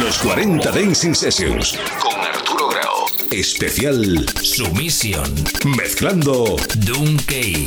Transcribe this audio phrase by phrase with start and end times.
[0.00, 3.06] Los 40 Dancing Sessions con Arturo Grau.
[3.30, 5.30] Especial Sumisión.
[5.76, 7.66] Mezclando Dunkey.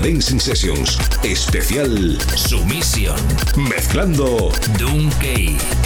[0.00, 0.98] Dancing Sessions.
[1.22, 3.16] Especial Sumisión.
[3.56, 5.83] Mezclando somehow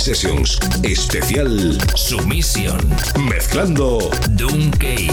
[0.00, 0.58] 40 Dancing Sessions.
[0.82, 2.78] Especial Sumisión.
[3.28, 5.08] Mezclando Dunkey.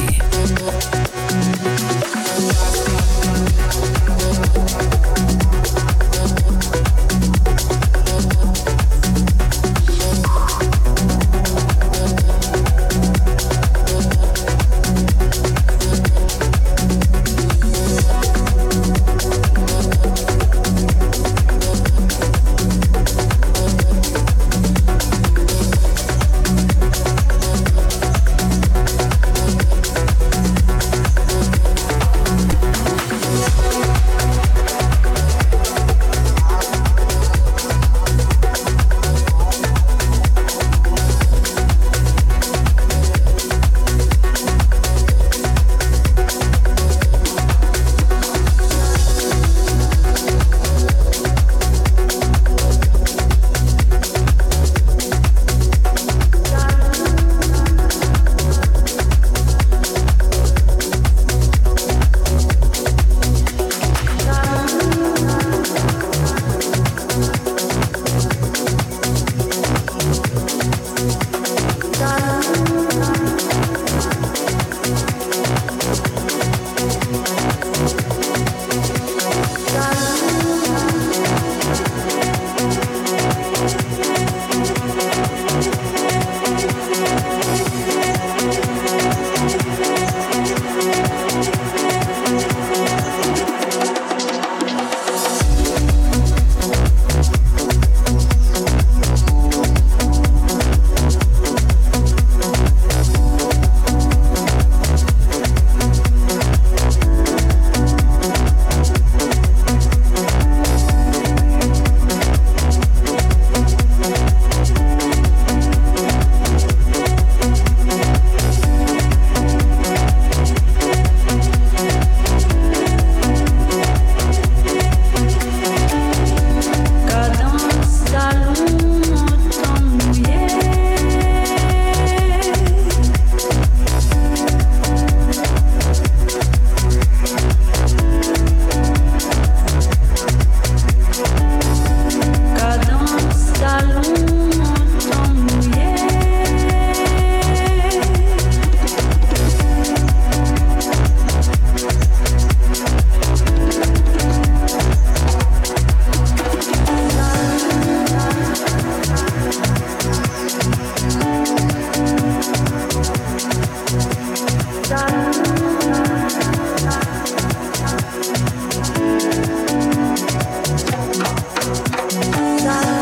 [172.57, 172.96] time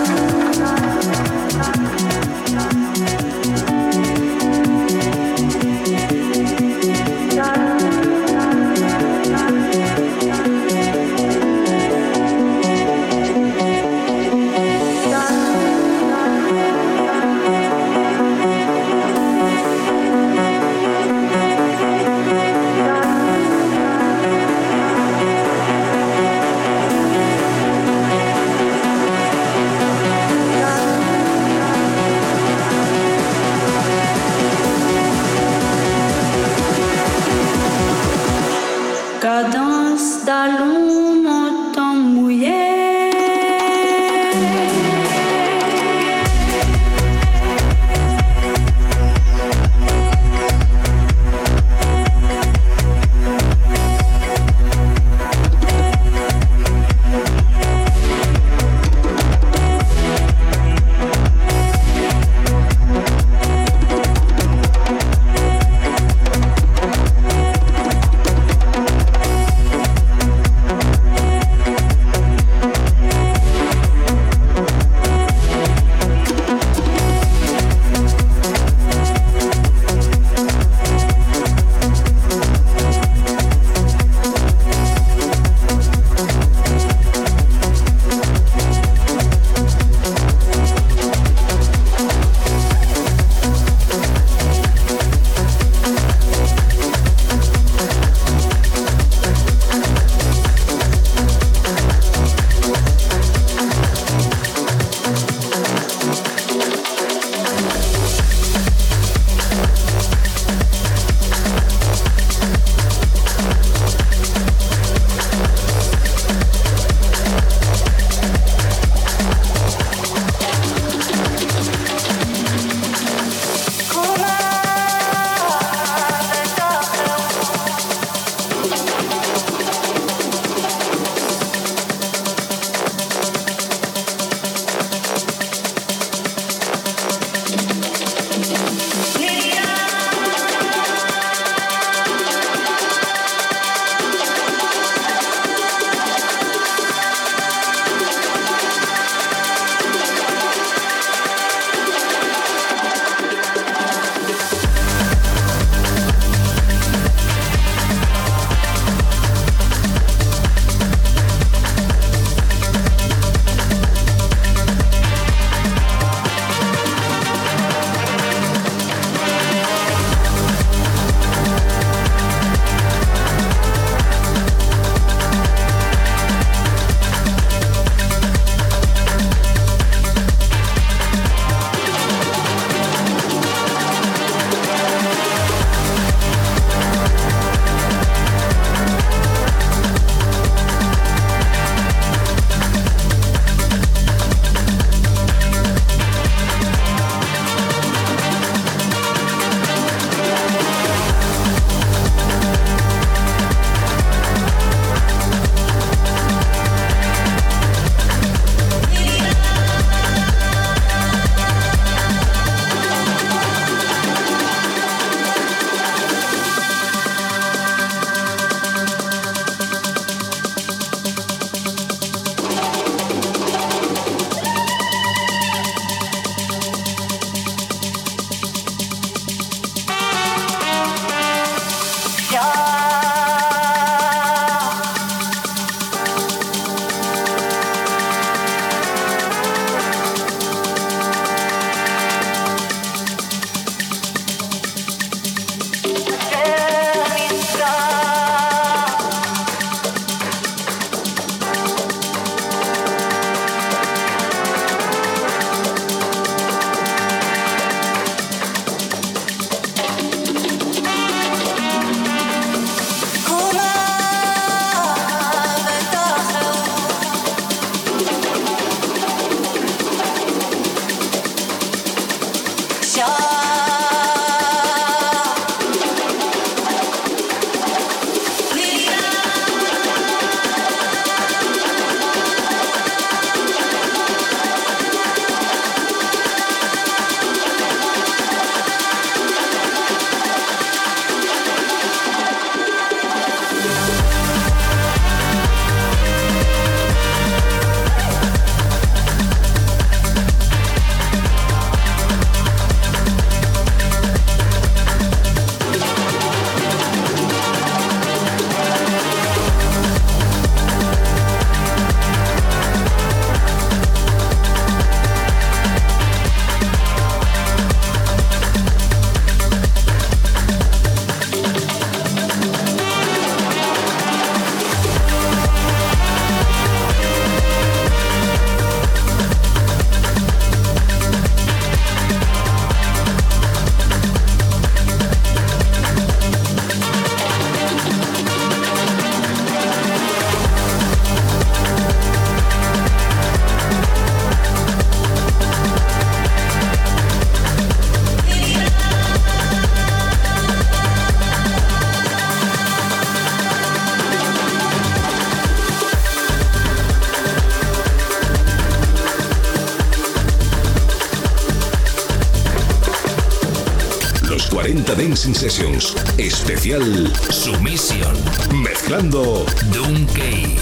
[365.05, 365.95] Dancing Sessions.
[366.17, 368.15] Especial Sumisión.
[368.63, 370.57] Mezclando Dunkey.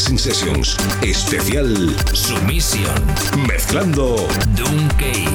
[0.00, 0.76] Dancing Sessions.
[1.02, 2.94] Especial Sumisión.
[3.46, 4.16] Mezclando
[4.56, 5.26] Dunkey.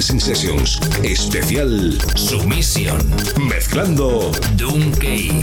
[0.00, 0.80] Dancing Sessions.
[1.04, 3.14] Especial Sumisión.
[3.36, 5.39] Mezclando Dunkey.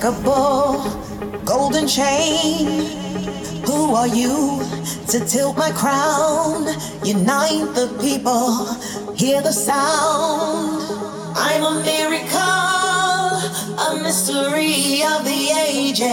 [0.00, 2.86] Unbreakable golden chain.
[3.66, 4.62] Who are you
[5.08, 6.66] to tilt my crown?
[7.04, 8.66] Unite the people,
[9.14, 10.82] hear the sound.
[11.36, 13.38] I'm a miracle,
[13.78, 16.08] a mystery of the ages.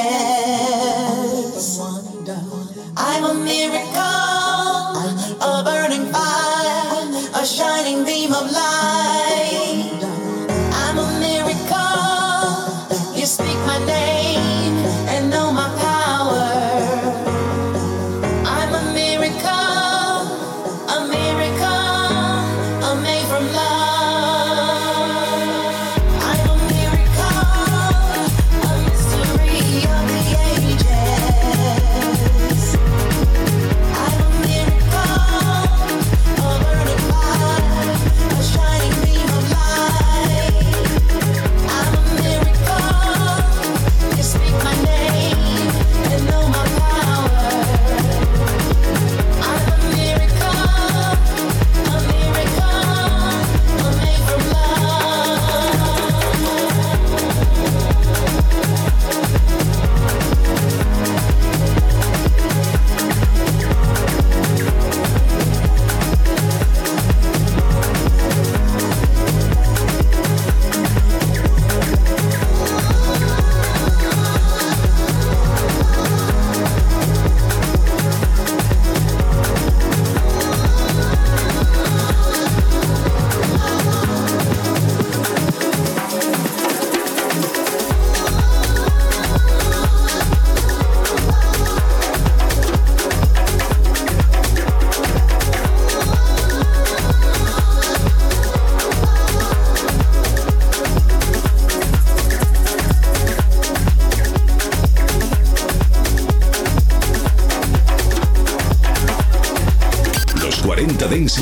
[2.97, 4.95] I'm a miracle,
[5.41, 8.74] a burning fire, a shining beam of light.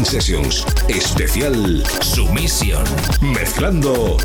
[0.02, 0.66] Sessions.
[0.90, 2.84] Especial Sumisión.
[3.22, 4.18] Mezclando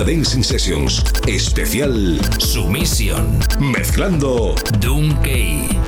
[0.00, 1.04] Dancing Sessions.
[1.26, 3.38] Especial Sumisión.
[3.60, 5.81] Mezclando Dunkey.